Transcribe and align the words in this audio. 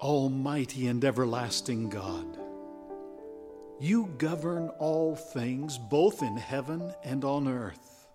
Almighty 0.00 0.86
and 0.86 1.04
everlasting 1.04 1.90
God, 1.90 2.38
you 3.78 4.06
govern 4.16 4.70
all 4.78 5.14
things 5.14 5.76
both 5.76 6.22
in 6.22 6.38
heaven 6.38 6.94
and 7.04 7.22
on 7.22 7.46
earth. 7.46 8.08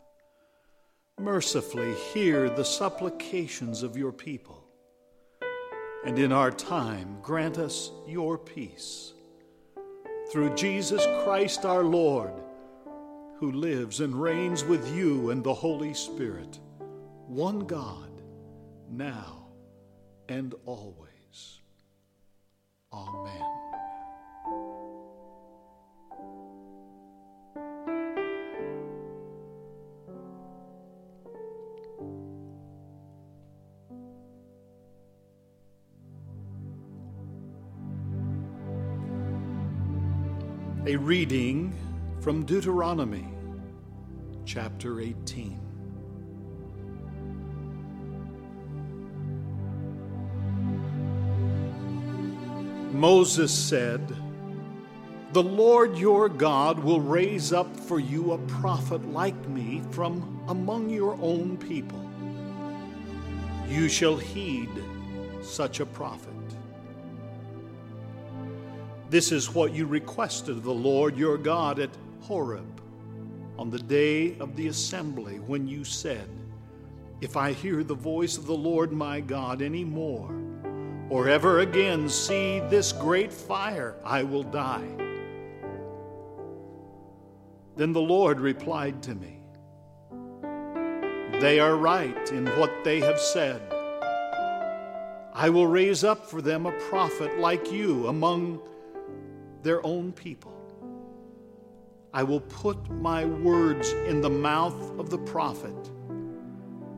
Mercifully 1.19 1.93
hear 2.13 2.49
the 2.49 2.65
supplications 2.65 3.83
of 3.83 3.95
your 3.95 4.11
people, 4.11 4.64
and 6.05 6.19
in 6.19 6.31
our 6.31 6.51
time 6.51 7.17
grant 7.21 7.57
us 7.57 7.91
your 8.07 8.37
peace. 8.37 9.13
Through 10.31 10.55
Jesus 10.55 11.03
Christ 11.23 11.65
our 11.65 11.83
Lord, 11.83 12.33
who 13.39 13.51
lives 13.51 13.99
and 13.99 14.19
reigns 14.21 14.63
with 14.63 14.95
you 14.95 15.31
and 15.31 15.43
the 15.43 15.53
Holy 15.53 15.93
Spirit, 15.93 16.59
one 17.27 17.59
God, 17.59 18.21
now 18.89 19.47
and 20.29 20.53
always. 20.65 21.59
Amen. 22.93 23.64
A 40.87 40.95
reading 40.97 41.73
from 42.21 42.45
Deuteronomy 42.45 43.27
chapter 44.45 45.01
18. 45.01 45.59
Moses 52.91 53.51
said, 53.51 54.15
The 55.33 55.41
Lord 55.41 55.97
your 55.97 56.29
God 56.29 56.77
will 56.77 57.01
raise 57.01 57.51
up 57.51 57.75
for 57.75 57.99
you 57.99 58.33
a 58.33 58.37
prophet 58.37 59.11
like 59.11 59.47
me 59.47 59.81
from 59.89 60.39
among 60.49 60.91
your 60.91 61.17
own 61.19 61.57
people. 61.57 62.07
You 63.67 63.89
shall 63.89 64.17
heed 64.17 64.69
such 65.41 65.79
a 65.79 65.85
prophet. 65.87 66.34
This 69.15 69.31
is 69.31 69.55
what 69.55 69.73
you 69.73 69.85
requested 69.85 70.57
of 70.57 70.63
the 70.63 70.73
Lord 70.73 71.15
your 71.15 71.37
God 71.37 71.79
at 71.79 71.89
Horeb 72.23 72.81
on 73.57 73.69
the 73.69 73.79
day 73.79 74.37
of 74.39 74.57
the 74.57 74.67
assembly 74.67 75.39
when 75.39 75.69
you 75.69 75.85
said, 75.85 76.27
If 77.21 77.37
I 77.37 77.53
hear 77.53 77.81
the 77.81 77.95
voice 77.95 78.37
of 78.37 78.45
the 78.45 78.57
Lord 78.57 78.91
my 78.91 79.21
God 79.21 79.61
any 79.61 79.85
more, 79.85 80.35
or 81.07 81.29
ever 81.29 81.59
again 81.59 82.09
see 82.09 82.59
this 82.69 82.91
great 82.91 83.31
fire, 83.31 83.95
I 84.03 84.23
will 84.23 84.43
die. 84.43 84.89
Then 87.77 87.93
the 87.93 88.01
Lord 88.01 88.41
replied 88.41 89.01
to 89.03 89.15
me, 89.15 89.39
They 91.39 91.61
are 91.61 91.77
right 91.77 92.31
in 92.33 92.47
what 92.59 92.83
they 92.83 92.99
have 92.99 93.21
said. 93.21 93.61
I 95.33 95.47
will 95.49 95.67
raise 95.67 96.03
up 96.03 96.29
for 96.29 96.41
them 96.41 96.65
a 96.65 96.77
prophet 96.89 97.39
like 97.39 97.71
you 97.71 98.07
among 98.07 98.59
their 99.65 99.85
own 99.85 100.13
people. 100.13 100.53
I 102.13 102.21
will 102.21 102.41
put 102.41 102.89
my 102.91 103.25
words 103.25 103.91
in 104.07 104.21
the 104.21 104.29
mouth 104.29 104.97
of 104.99 105.09
the 105.09 105.17
prophet, 105.17 105.89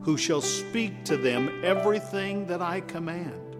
who 0.02 0.18
shall 0.18 0.42
speak 0.42 1.02
to 1.06 1.16
them 1.16 1.64
everything 1.64 2.46
that 2.46 2.60
I 2.60 2.82
command. 2.82 3.56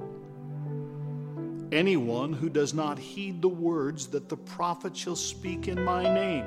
Anyone 1.72 2.34
who 2.34 2.50
does 2.50 2.74
not 2.74 2.98
heed 2.98 3.40
the 3.40 3.48
words 3.48 4.08
that 4.08 4.28
the 4.28 4.36
prophet 4.36 4.94
shall 4.94 5.16
speak 5.16 5.68
in 5.68 5.82
my 5.82 6.02
name, 6.02 6.44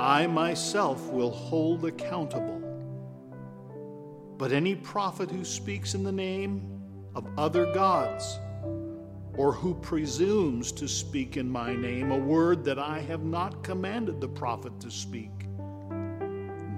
I 0.00 0.26
myself 0.26 1.10
will 1.10 1.30
hold 1.30 1.86
accountable. 1.86 2.60
But 4.36 4.52
any 4.52 4.74
prophet 4.74 5.30
who 5.30 5.44
speaks 5.44 5.94
in 5.94 6.04
the 6.04 6.12
name 6.12 6.82
of 7.14 7.26
other 7.38 7.72
gods, 7.72 8.38
or 9.36 9.52
who 9.52 9.74
presumes 9.74 10.70
to 10.72 10.86
speak 10.88 11.36
in 11.36 11.48
my 11.48 11.74
name 11.74 12.12
a 12.12 12.18
word 12.18 12.64
that 12.64 12.78
I 12.78 13.00
have 13.00 13.24
not 13.24 13.62
commanded 13.62 14.20
the 14.20 14.28
prophet 14.28 14.78
to 14.80 14.90
speak, 14.90 15.30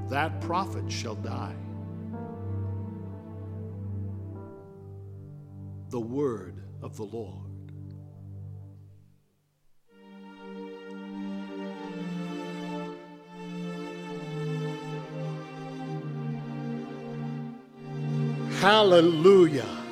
that 0.09 0.41
prophet 0.41 0.91
shall 0.91 1.17
die. 1.17 1.55
The 5.91 6.01
word 6.01 6.63
of 6.83 6.97
the 6.97 7.05
Lord. 7.05 7.47
Hallelujah. 18.61 19.86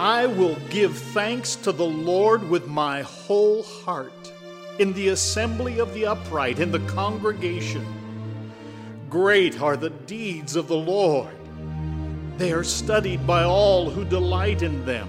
I 0.00 0.24
will 0.24 0.56
give 0.70 0.96
thanks 0.96 1.56
to 1.56 1.72
the 1.72 1.84
Lord 1.84 2.48
with 2.48 2.66
my 2.66 3.02
whole 3.02 3.62
heart 3.62 4.32
in 4.78 4.94
the 4.94 5.08
assembly 5.08 5.78
of 5.78 5.92
the 5.92 6.06
upright, 6.06 6.58
in 6.58 6.72
the 6.72 6.80
congregation. 6.86 7.84
Great 9.10 9.60
are 9.60 9.76
the 9.76 9.90
deeds 9.90 10.56
of 10.56 10.68
the 10.68 10.76
Lord. 10.76 11.36
They 12.38 12.50
are 12.50 12.64
studied 12.64 13.26
by 13.26 13.42
all 13.42 13.90
who 13.90 14.06
delight 14.06 14.62
in 14.62 14.86
them. 14.86 15.06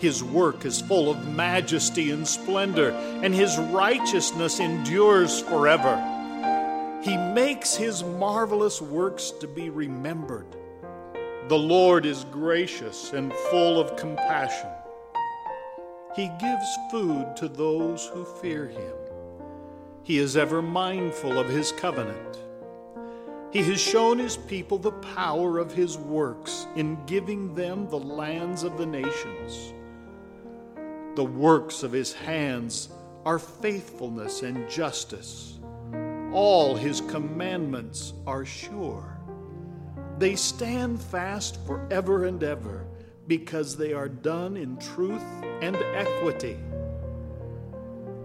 His 0.00 0.24
work 0.24 0.64
is 0.64 0.80
full 0.80 1.08
of 1.08 1.28
majesty 1.28 2.10
and 2.10 2.26
splendor, 2.26 2.90
and 3.22 3.32
his 3.32 3.56
righteousness 3.58 4.58
endures 4.58 5.40
forever. 5.42 5.94
He 7.04 7.16
makes 7.16 7.76
his 7.76 8.02
marvelous 8.02 8.82
works 8.82 9.30
to 9.38 9.46
be 9.46 9.70
remembered. 9.70 10.57
The 11.48 11.56
Lord 11.56 12.04
is 12.04 12.24
gracious 12.24 13.14
and 13.14 13.32
full 13.50 13.80
of 13.80 13.96
compassion. 13.96 14.68
He 16.14 16.30
gives 16.38 16.78
food 16.90 17.36
to 17.36 17.48
those 17.48 18.04
who 18.08 18.26
fear 18.26 18.66
him. 18.66 18.92
He 20.02 20.18
is 20.18 20.36
ever 20.36 20.60
mindful 20.60 21.38
of 21.38 21.48
his 21.48 21.72
covenant. 21.72 22.38
He 23.50 23.62
has 23.62 23.80
shown 23.80 24.18
his 24.18 24.36
people 24.36 24.76
the 24.76 24.92
power 24.92 25.56
of 25.58 25.72
his 25.72 25.96
works 25.96 26.66
in 26.76 27.02
giving 27.06 27.54
them 27.54 27.88
the 27.88 27.98
lands 27.98 28.62
of 28.62 28.76
the 28.76 28.84
nations. 28.84 29.72
The 31.14 31.24
works 31.24 31.82
of 31.82 31.92
his 31.92 32.12
hands 32.12 32.90
are 33.24 33.38
faithfulness 33.38 34.42
and 34.42 34.68
justice. 34.68 35.58
All 36.30 36.76
his 36.76 37.00
commandments 37.00 38.12
are 38.26 38.44
sure. 38.44 39.17
They 40.18 40.34
stand 40.34 41.00
fast 41.00 41.64
forever 41.64 42.24
and 42.24 42.42
ever 42.42 42.84
because 43.28 43.76
they 43.76 43.92
are 43.92 44.08
done 44.08 44.56
in 44.56 44.76
truth 44.78 45.22
and 45.60 45.76
equity. 45.76 46.58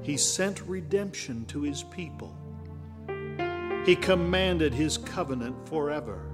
He 0.02 0.18
sent 0.18 0.62
redemption 0.62 1.46
to 1.46 1.62
his 1.62 1.84
people. 1.84 2.36
He 3.86 3.96
commanded 3.96 4.74
his 4.74 4.98
covenant 4.98 5.70
forever. 5.70 6.32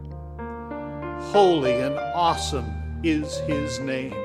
Holy 1.34 1.74
and 1.74 2.00
awesome 2.16 3.02
is 3.04 3.40
his 3.40 3.80
name. 3.80 4.16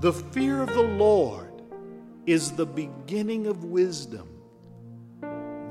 The 0.00 0.12
fear 0.12 0.62
of 0.62 0.72
the 0.72 0.82
Lord 0.82 1.62
is 2.24 2.52
the 2.52 2.64
beginning 2.64 3.46
of 3.46 3.64
wisdom. 3.64 4.26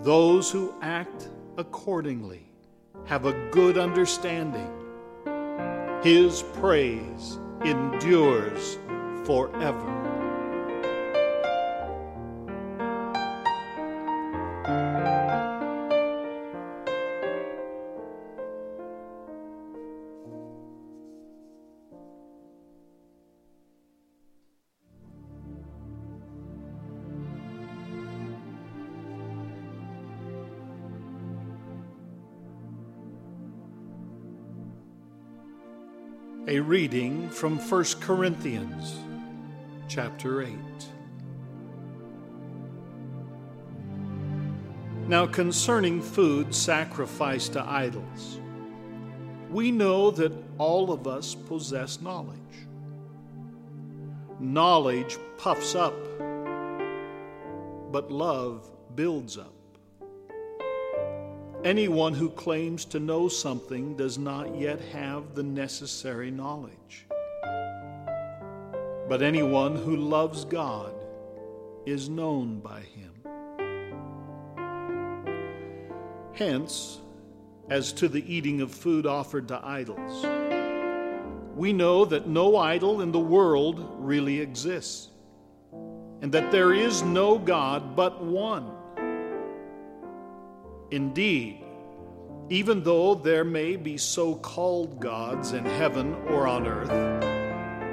Those 0.04 0.52
who 0.52 0.76
act 0.82 1.30
accordingly 1.58 2.49
have 3.10 3.26
a 3.26 3.34
good 3.50 3.76
understanding. 3.80 4.70
His 6.04 6.44
praise 6.62 7.40
endures 7.66 8.78
forever. 9.26 10.19
A 36.50 36.60
reading 36.60 37.30
from 37.30 37.60
1 37.60 37.84
Corinthians 38.02 38.98
chapter 39.88 40.42
8. 40.42 40.58
Now, 45.08 45.28
concerning 45.28 46.02
food 46.02 46.56
sacrificed 46.56 47.54
to 47.54 47.64
idols, 47.64 48.40
we 49.52 49.70
know 49.70 50.10
that 50.10 50.34
all 50.58 50.92
of 50.92 51.06
us 51.06 51.36
possess 51.36 52.02
knowledge. 52.02 52.40
Knowledge 54.40 55.18
puffs 55.38 55.76
up, 55.76 55.94
but 57.92 58.10
love 58.10 58.68
builds 58.96 59.38
up. 59.38 59.59
Anyone 61.66 62.14
who 62.14 62.30
claims 62.30 62.86
to 62.86 63.02
know 63.02 63.28
something 63.28 63.98
does 63.98 64.18
not 64.18 64.56
yet 64.56 64.80
have 64.94 65.36
the 65.36 65.44
necessary 65.44 66.32
knowledge. 66.32 67.06
But 69.10 69.22
anyone 69.22 69.76
who 69.76 69.98
loves 69.98 70.46
God 70.46 70.94
is 71.86 72.08
known 72.08 72.62
by 72.62 72.80
him. 72.80 73.12
Hence, 76.34 77.00
as 77.70 77.92
to 77.92 78.08
the 78.08 78.24
eating 78.34 78.62
of 78.62 78.72
food 78.72 79.06
offered 79.06 79.50
to 79.50 79.60
idols, 79.62 80.26
we 81.58 81.74
know 81.74 82.06
that 82.06 82.26
no 82.26 82.56
idol 82.56 83.02
in 83.02 83.12
the 83.12 83.20
world 83.20 83.86
really 83.98 84.40
exists, 84.40 85.10
and 86.22 86.32
that 86.32 86.54
there 86.54 86.74
is 86.74 87.02
no 87.02 87.38
God 87.38 87.98
but 87.98 88.24
one. 88.24 88.79
Indeed, 90.92 91.64
even 92.50 92.82
though 92.84 93.14
there 93.14 93.44
may 93.44 93.76
be 93.76 93.96
so 93.98 94.34
called 94.36 95.00
gods 95.00 95.54
in 95.54 95.64
heaven 95.64 96.16
or 96.28 96.48
on 96.48 96.66
earth, 96.66 96.90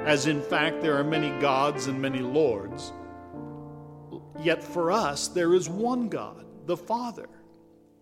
as 0.07 0.25
in 0.25 0.41
fact 0.41 0.81
there 0.81 0.97
are 0.97 1.03
many 1.03 1.29
gods 1.39 1.85
and 1.85 2.01
many 2.01 2.19
lords, 2.19 2.91
yet 4.39 4.63
for 4.63 4.91
us 4.91 5.27
there 5.27 5.53
is 5.53 5.69
one 5.69 6.09
God, 6.09 6.45
the 6.65 6.77
Father, 6.77 7.29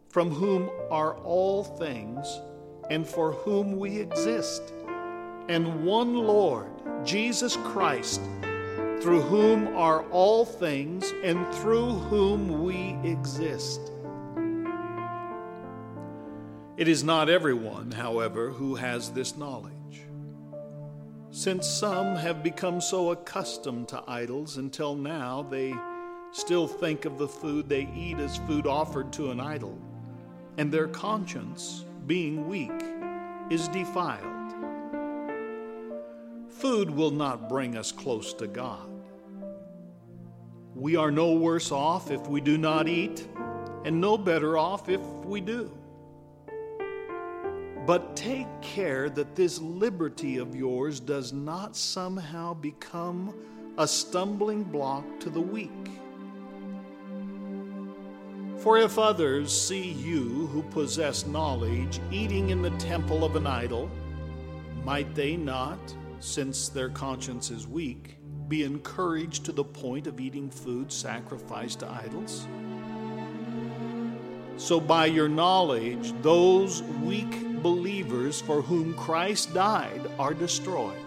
from 0.08 0.32
whom 0.32 0.70
are 0.90 1.18
all 1.18 1.64
things 1.64 2.40
and 2.90 3.06
for 3.06 3.34
whom 3.34 3.78
we 3.78 3.98
exist, 3.98 4.74
and 5.50 5.84
one 5.84 6.14
Lord, 6.14 6.70
Jesus 7.04 7.58
Christ, 7.58 8.22
through 9.02 9.22
whom 9.22 9.76
are 9.76 10.04
all 10.10 10.46
things 10.46 11.14
and 11.22 11.46
through 11.56 11.92
whom 11.92 12.64
we 12.64 12.96
exist. 13.04 13.92
It 16.78 16.90
is 16.90 17.06
not 17.06 17.30
everyone, 17.30 17.92
however, 17.92 18.50
who 18.50 18.76
has 18.76 19.10
this 19.12 19.38
knowledge. 19.38 19.72
Since 21.32 21.68
some 21.68 22.18
have 22.18 22.44
become 22.44 22.82
so 22.82 23.12
accustomed 23.12 23.88
to 23.90 24.04
idols 24.08 24.58
until 24.58 24.94
now 24.94 25.48
they 25.50 25.74
still 26.34 26.68
think 26.68 27.06
of 27.06 27.18
the 27.18 27.30
food 27.30 27.70
they 27.70 27.88
eat 27.96 28.18
as 28.20 28.36
food 28.40 28.68
offered 28.68 29.14
to 29.14 29.32
an 29.32 29.40
idol, 29.40 29.78
and 30.58 30.70
their 30.70 30.90
conscience, 30.90 31.86
being 32.08 32.46
weak, 32.50 32.84
is 33.50 33.70
defiled. 33.70 34.54
Food 36.50 36.90
will 36.90 37.12
not 37.12 37.48
bring 37.48 37.78
us 37.78 37.94
close 37.94 38.34
to 38.34 38.48
God. 38.48 38.90
We 40.76 40.98
are 40.98 41.12
no 41.12 41.32
worse 41.32 41.72
off 41.72 42.12
if 42.12 42.28
we 42.28 42.42
do 42.42 42.58
not 42.58 42.90
eat, 42.90 43.26
and 43.86 44.02
no 44.02 44.18
better 44.18 44.58
off 44.58 44.90
if 44.90 45.02
we 45.24 45.40
do. 45.40 45.72
But 47.86 48.16
take 48.16 48.48
care 48.62 49.10
that 49.12 49.36
this 49.36 49.62
liberty 49.62 50.38
of 50.38 50.56
yours 50.56 51.00
does 51.00 51.34
not 51.34 51.76
somehow 51.76 52.56
become 52.56 53.36
a 53.78 53.88
stumbling 53.88 54.64
block 54.64 55.04
to 55.20 55.30
the 55.30 55.42
weak. 55.42 55.70
For 58.58 58.80
if 58.80 58.98
others 58.98 59.56
see 59.56 59.92
you 59.92 60.48
who 60.48 60.64
possess 60.64 61.28
knowledge 61.28 62.00
eating 62.10 62.50
in 62.50 62.64
the 62.64 62.72
temple 62.72 63.24
of 63.24 63.36
an 63.36 63.46
idol, 63.46 63.92
might 64.84 65.14
they 65.14 65.36
not, 65.36 65.78
since 66.20 66.70
their 66.70 66.90
conscience 66.90 67.52
is 67.52 67.68
weak, 67.68 68.18
be 68.48 68.64
encouraged 68.64 69.46
to 69.46 69.52
the 69.52 69.64
point 69.64 70.08
of 70.08 70.20
eating 70.20 70.50
food 70.50 70.92
sacrificed 70.92 71.82
to 71.82 71.92
idols? 71.92 72.48
So, 74.58 74.80
by 74.80 75.06
your 75.08 75.28
knowledge, 75.28 76.14
those 76.22 76.82
weak 77.04 77.36
believers 77.66 78.40
for 78.40 78.62
whom 78.62 78.94
Christ 78.94 79.52
died 79.56 80.08
are 80.20 80.36
destroyed. 80.36 81.02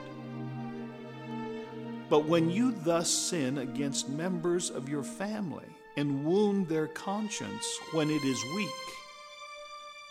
But 2.11 2.25
when 2.25 2.51
you 2.51 2.73
thus 2.73 3.09
sin 3.09 3.59
against 3.59 4.09
members 4.09 4.69
of 4.69 4.89
your 4.89 5.05
family 5.05 5.69
and 5.97 6.25
wound 6.25 6.67
their 6.67 6.89
conscience 6.89 7.65
when 7.93 8.11
it 8.11 8.25
is 8.25 8.43
weak, 8.57 8.69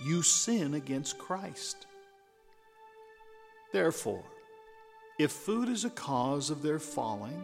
you 0.05 0.21
sin 0.21 0.75
against 0.75 1.17
Christ. 1.17 1.85
Therefore, 3.73 4.23
if 5.19 5.33
food 5.33 5.67
is 5.67 5.83
a 5.83 5.89
cause 5.89 6.49
of 6.49 6.61
their 6.61 6.79
falling, 6.79 7.43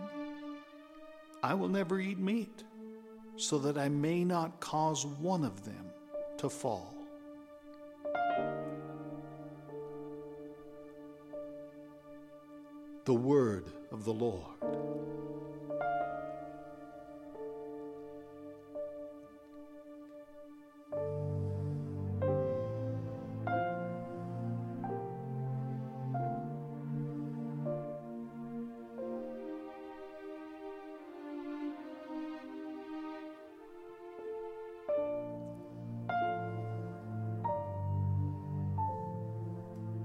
I 1.43 1.55
will 1.55 1.67
never 1.67 1.99
eat 1.99 2.19
meat, 2.19 2.63
so 3.35 3.57
that 3.57 3.77
I 3.77 3.89
may 3.89 4.23
not 4.23 4.61
cause 4.61 5.05
one 5.05 5.43
of 5.43 5.65
them 5.65 5.91
to 6.37 6.49
fall. 6.49 7.02
The 13.05 13.13
word 13.13 13.65
of 13.91 14.05
the 14.05 14.13
Lord. 14.13 14.41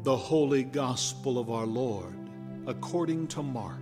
The 0.03 0.17
Holy 0.17 0.65
Gospel 0.65 1.39
of 1.39 1.51
our 1.51 1.67
Lord 1.67 2.28
according 2.69 3.27
to 3.27 3.43
Mark. 3.43 3.81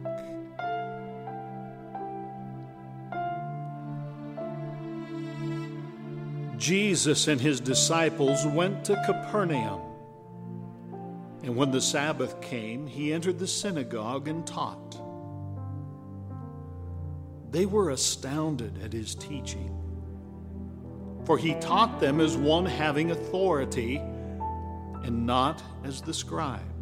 Jesus 6.56 7.26
and 7.26 7.40
his 7.40 7.58
disciples 7.58 8.46
went 8.46 8.84
to 8.84 8.94
Capernaum. 9.04 9.80
And 11.42 11.56
when 11.56 11.72
the 11.72 11.80
Sabbath 11.80 12.40
came, 12.40 12.86
he 12.86 13.12
entered 13.12 13.40
the 13.40 13.46
synagogue 13.46 14.28
and 14.28 14.46
taught. 14.46 15.00
They 17.50 17.66
were 17.66 17.90
astounded 17.90 18.82
at 18.84 18.92
his 18.92 19.16
teaching, 19.16 19.74
for 21.24 21.36
he 21.36 21.54
taught 21.54 22.00
them 22.00 22.20
as 22.20 22.36
one 22.36 22.66
having 22.66 23.10
authority 23.10 23.96
and 23.96 25.26
not 25.26 25.60
as 25.84 26.00
the 26.00 26.14
scribes. 26.14 26.75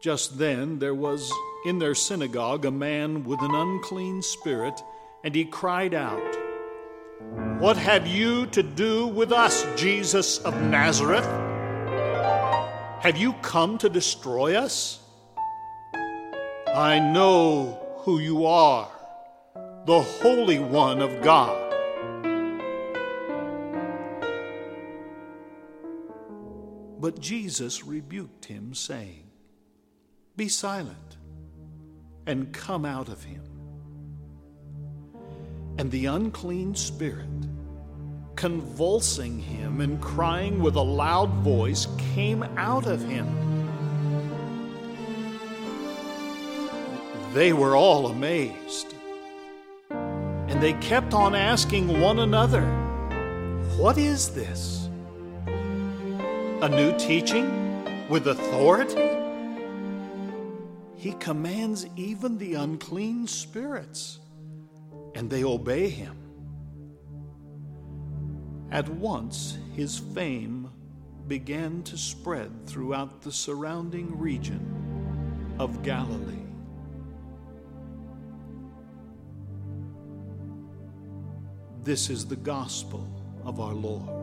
Just 0.00 0.38
then 0.38 0.78
there 0.78 0.94
was 0.94 1.30
in 1.66 1.78
their 1.78 1.94
synagogue 1.94 2.64
a 2.64 2.70
man 2.70 3.22
with 3.24 3.42
an 3.42 3.54
unclean 3.54 4.22
spirit, 4.22 4.80
and 5.22 5.34
he 5.34 5.44
cried 5.44 5.92
out, 5.92 6.38
What 7.58 7.76
have 7.76 8.06
you 8.06 8.46
to 8.46 8.62
do 8.62 9.06
with 9.06 9.30
us, 9.30 9.66
Jesus 9.76 10.38
of 10.38 10.58
Nazareth? 10.62 11.26
Have 13.02 13.18
you 13.18 13.34
come 13.42 13.76
to 13.76 13.90
destroy 13.90 14.56
us? 14.56 15.00
I 16.74 16.98
know 16.98 17.86
who 17.98 18.20
you 18.20 18.46
are, 18.46 18.90
the 19.84 20.00
Holy 20.00 20.60
One 20.60 21.02
of 21.02 21.20
God. 21.20 21.66
But 26.98 27.20
Jesus 27.20 27.84
rebuked 27.84 28.46
him, 28.46 28.72
saying, 28.72 29.29
be 30.40 30.48
silent 30.48 31.18
and 32.26 32.50
come 32.50 32.86
out 32.86 33.10
of 33.10 33.22
him. 33.22 33.42
And 35.76 35.90
the 35.90 36.06
unclean 36.06 36.74
spirit, 36.74 37.28
convulsing 38.36 39.38
him 39.38 39.82
and 39.82 40.00
crying 40.00 40.62
with 40.62 40.76
a 40.76 40.80
loud 40.80 41.28
voice, 41.44 41.86
came 42.14 42.42
out 42.56 42.86
of 42.86 43.06
him. 43.06 43.28
They 47.34 47.52
were 47.52 47.76
all 47.76 48.06
amazed. 48.06 48.94
And 49.90 50.62
they 50.62 50.72
kept 50.72 51.12
on 51.12 51.34
asking 51.34 52.00
one 52.00 52.18
another, 52.18 52.64
What 53.76 53.98
is 53.98 54.30
this? 54.30 54.88
A 55.46 56.68
new 56.70 56.96
teaching 56.98 58.08
with 58.08 58.26
authority? 58.26 59.09
He 61.00 61.12
commands 61.12 61.86
even 61.96 62.36
the 62.36 62.52
unclean 62.52 63.26
spirits, 63.26 64.18
and 65.14 65.30
they 65.30 65.44
obey 65.44 65.88
him. 65.88 66.14
At 68.70 68.86
once 68.86 69.56
his 69.74 69.96
fame 69.98 70.70
began 71.26 71.82
to 71.84 71.96
spread 71.96 72.66
throughout 72.66 73.22
the 73.22 73.32
surrounding 73.32 74.18
region 74.18 75.56
of 75.58 75.82
Galilee. 75.82 76.44
This 81.82 82.10
is 82.10 82.26
the 82.26 82.36
gospel 82.36 83.08
of 83.42 83.58
our 83.58 83.72
Lord. 83.72 84.19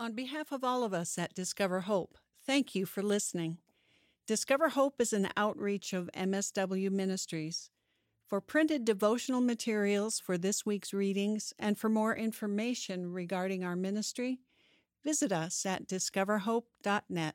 On 0.00 0.14
behalf 0.14 0.50
of 0.50 0.64
all 0.64 0.82
of 0.82 0.94
us 0.94 1.18
at 1.18 1.34
Discover 1.34 1.80
Hope, 1.80 2.16
thank 2.46 2.74
you 2.74 2.86
for 2.86 3.02
listening. 3.02 3.58
Discover 4.26 4.70
Hope 4.70 4.98
is 4.98 5.12
an 5.12 5.28
outreach 5.36 5.92
of 5.92 6.08
MSW 6.16 6.90
Ministries. 6.90 7.68
For 8.26 8.40
printed 8.40 8.86
devotional 8.86 9.42
materials 9.42 10.18
for 10.18 10.38
this 10.38 10.64
week's 10.64 10.94
readings 10.94 11.52
and 11.58 11.78
for 11.78 11.90
more 11.90 12.16
information 12.16 13.12
regarding 13.12 13.62
our 13.62 13.76
ministry, 13.76 14.40
visit 15.04 15.32
us 15.32 15.66
at 15.66 15.86
discoverhope.net. 15.86 17.34